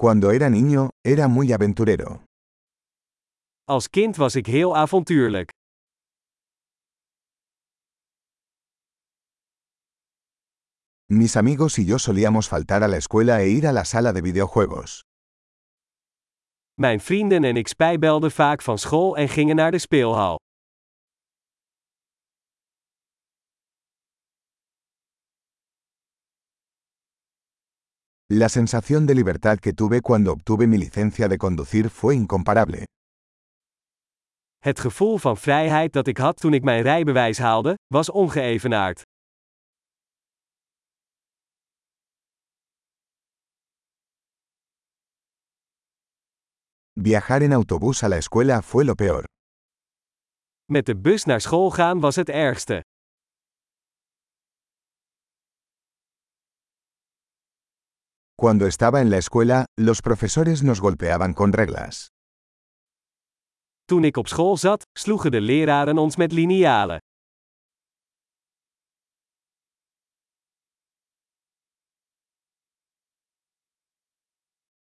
Cuando 0.00 0.30
era 0.30 0.48
niño, 0.48 0.90
era 1.04 1.26
muy 1.26 1.52
aventurero. 1.52 2.24
Als 3.64 3.88
kind 3.88 4.16
was 4.16 4.34
ik 4.36 4.46
heel 4.46 4.76
avontuurlijk. 4.76 5.50
Mis 11.10 11.36
amigos 11.36 11.78
y 11.78 11.84
yo 11.84 11.98
solíamos 11.98 12.48
faltar 12.48 12.82
a 12.84 12.88
la 12.88 12.96
escuela 12.96 13.42
e 13.42 13.48
ir 13.48 13.66
a 13.66 13.72
la 13.72 13.84
sala 13.84 14.12
de 14.12 14.22
videojuegos. 14.22 15.02
Mijn 16.74 17.00
vrienden 17.00 17.44
en 17.44 17.56
ik 17.56 17.68
spijbelden 17.68 18.30
vaak 18.30 18.62
van 18.62 18.78
school 18.78 19.16
en 19.16 19.28
gingen 19.28 19.56
naar 19.56 19.70
de 19.70 19.78
speelhal. 19.78 20.36
La 28.30 28.50
sensación 28.50 29.06
de 29.06 29.14
libertad 29.14 29.58
que 29.58 29.72
tuve 29.72 30.02
cuando 30.02 30.32
obtuve 30.32 30.66
mi 30.66 30.76
licencia 30.76 31.28
de 31.28 31.38
conducir 31.38 31.88
fue 31.88 32.14
incomparable. 32.14 32.84
Het 34.58 34.80
gevoel 34.80 35.18
van 35.18 35.36
vrijheid 35.36 35.92
dat 35.92 36.06
ik 36.06 36.18
had 36.18 36.36
toen 36.40 36.54
ik 36.54 36.62
mijn 36.62 36.82
rijbewijs 36.82 37.38
haalde, 37.38 37.74
was 37.86 38.10
ongeëvenaard. 38.10 39.02
Viajar 47.00 47.42
en 47.42 47.52
autobús 47.52 48.02
a 48.02 48.08
la 48.08 48.16
escuela 48.16 48.62
fue 48.62 48.84
lo 48.84 48.94
peor. 48.94 49.24
Met 50.64 50.86
de 50.86 50.96
bus 50.96 51.24
naar 51.24 51.40
school 51.40 51.70
gaan 51.70 52.00
was 52.00 52.16
het 52.16 52.28
ergste. 52.28 52.82
Cuando 58.40 58.66
estaba 58.68 59.00
en 59.00 59.10
la 59.10 59.16
escuela, 59.18 59.64
los 59.76 60.00
profesores 60.00 60.62
nos 60.62 60.80
golpeaban 60.80 61.34
con 61.34 61.52
reglas. 61.52 62.06
Toen 63.84 64.04
ik 64.04 64.16
op 64.16 64.28
school 64.28 64.56
zat, 64.56 64.82
sloegen 64.98 65.30
de 65.30 65.40
leraren 65.40 65.98
ons 65.98 66.16
met 66.16 66.32
linealen. 66.32 66.98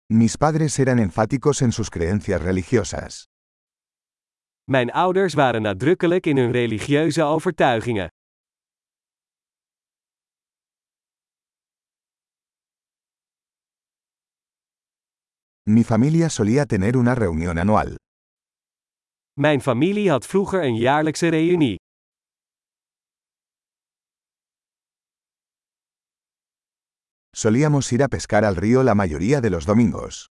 Mis 0.06 0.36
padres 0.36 0.78
eran 0.78 0.98
enfáticos 0.98 1.60
en 1.60 1.72
sus 1.72 1.88
creencias 1.88 2.42
religiosas. 2.42 3.24
Mijn 4.64 4.90
ouders 4.92 5.34
waren 5.34 5.62
nadrukkelijk 5.62 6.26
in 6.26 6.36
hun 6.36 6.52
religieuze 6.52 7.22
overtuigingen. 7.22 8.08
Mi 15.68 15.82
familia 15.82 16.30
solía 16.30 16.64
tener 16.64 16.96
una 16.96 17.16
reunión 17.16 17.58
anual. 17.58 17.96
Mijn 19.36 19.60
familie 19.60 20.10
had 20.10 20.24
vroeger 20.24 20.62
een 20.62 20.76
jaarlijkse 20.76 21.28
reunie. 21.30 21.76
Solíamos 27.34 27.92
ir 27.92 28.02
a 28.02 28.08
pescar 28.08 28.44
al 28.44 28.54
río 28.54 28.82
la 28.84 28.94
mayoría 28.94 29.40
de 29.40 29.50
los 29.50 29.66
domingos. 29.66 30.28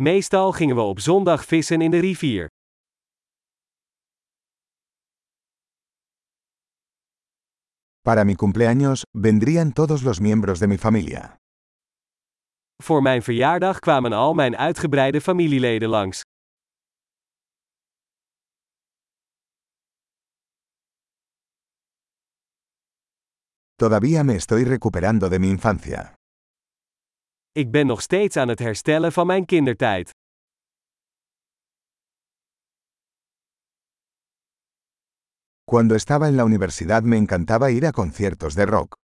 Meestal 0.00 0.52
gingen 0.52 0.76
we 0.76 0.82
op 0.82 1.00
zondag 1.00 1.44
vissen 1.44 1.82
in 1.82 1.90
de 1.90 2.00
rivier. 2.00 2.46
Para 8.04 8.24
mi 8.24 8.36
cumpleaños, 8.36 9.02
vendrían 9.12 9.72
todos 9.72 10.02
los 10.02 10.20
miembros 10.20 10.60
de 10.60 10.68
mi 10.68 10.78
familia. 10.78 11.38
Voor 12.82 13.02
mijn 13.02 13.22
verjaardag 13.22 13.78
kwamen 13.78 14.12
al 14.12 14.34
mijn 14.34 14.56
uitgebreide 14.56 15.20
familieleden 15.20 15.88
langs. 15.88 16.20
Todavía 23.74 24.22
me 24.24 24.34
estoy 24.34 24.64
recuperando 24.64 25.28
de 25.28 25.38
mi 25.38 25.48
infancia. 25.48 26.12
Ik 27.52 27.70
ben 27.70 27.86
nog 27.86 28.02
steeds 28.02 28.36
aan 28.36 28.48
het 28.48 28.58
herstellen 28.58 29.12
van 29.12 29.26
mijn 29.26 29.44
kindertijd. 29.46 30.10
Cuando 35.64 35.94
estaba 35.94 36.26
en 36.26 36.34
la 36.34 36.44
universidad 36.44 37.02
me 37.02 37.16
encantaba 37.16 37.70
ir 37.70 37.84
a 37.84 37.90
conciertos 37.90 38.54
de 38.54 38.64
rock. 38.64 39.07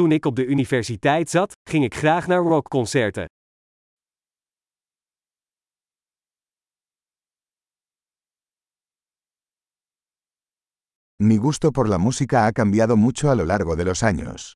Toen 0.00 0.12
ik 0.12 0.24
op 0.24 0.36
de 0.36 0.46
universiteit 0.46 1.30
zat, 1.30 1.52
ging 1.70 1.84
ik 1.84 1.94
graag 1.94 2.26
naar 2.26 2.42
rockconcerten. 2.42 3.24
Mi 11.16 11.38
gusto 11.38 11.70
por 11.70 11.88
la 11.88 11.98
música 11.98 12.44
ha 12.44 12.52
cambiado 12.52 12.96
mucho 12.96 13.30
a 13.30 13.34
lo 13.34 13.44
largo 13.44 13.76
de 13.76 13.84
los 13.84 14.02
años. 14.02 14.52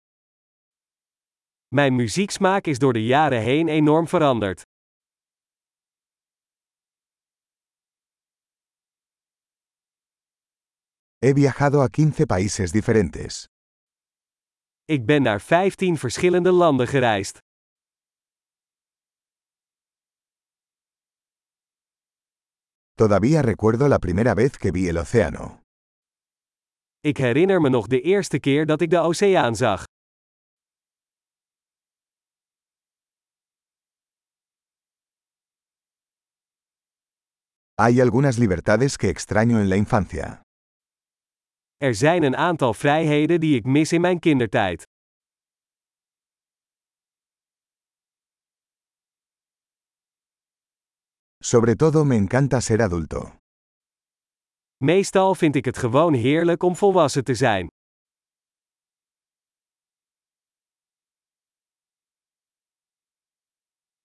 Mijn 1.68 1.94
muzieksmaak 1.94 2.66
is 2.66 2.78
door 2.78 2.92
de 2.92 3.04
jaren 3.04 3.42
heen 3.42 3.68
enorm 3.68 4.08
veranderd. 4.08 4.62
He 11.18 11.32
viajado 11.32 11.80
a 11.80 11.88
15 11.88 12.26
países 12.26 12.72
diferentes. 12.72 13.46
Ik 14.90 15.06
ben 15.06 15.22
naar 15.22 15.40
15 15.40 15.96
verschillende 15.96 16.52
landen 16.52 16.86
gereisd. 16.86 17.38
Todavía 22.94 23.42
recuerdo 23.42 23.88
la 23.88 23.98
primera 23.98 24.34
vez 24.34 24.56
que 24.56 24.70
vi 24.70 24.88
el 24.88 24.96
océano. 24.96 25.60
Ik 27.00 27.16
herinner 27.16 27.60
me 27.60 27.68
nog 27.68 27.86
de 27.86 28.00
eerste 28.00 28.38
keer 28.38 28.66
dat 28.66 28.80
ik 28.80 28.90
de 28.90 28.98
oceaan 28.98 29.56
zag. 29.56 29.84
Hay 37.74 38.00
algunas 38.00 38.36
libertades 38.38 38.96
que 38.96 39.08
extraño 39.08 39.58
en 39.58 39.68
la 39.68 39.76
infancia. 39.76 40.47
Er 41.78 41.94
zijn 41.94 42.22
een 42.22 42.36
aantal 42.36 42.74
vrijheden 42.74 43.40
die 43.40 43.56
ik 43.56 43.64
mis 43.64 43.92
in 43.92 44.00
mijn 44.00 44.18
kindertijd. 44.18 44.86
Sobre 51.38 51.76
todo 51.76 52.04
me 52.04 52.14
encanta 52.14 52.60
ser 52.60 52.82
adulto. 52.82 53.32
Meestal 54.76 55.34
vind 55.34 55.54
ik 55.54 55.64
het 55.64 55.78
gewoon 55.78 56.14
heerlijk 56.14 56.62
om 56.62 56.76
volwassen 56.76 57.24
te 57.24 57.34
zijn. 57.34 57.68